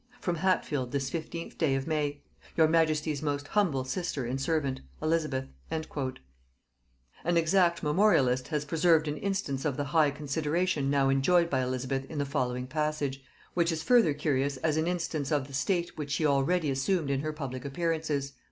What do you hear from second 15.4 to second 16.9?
the state which she already